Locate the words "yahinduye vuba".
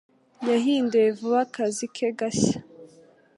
0.49-1.39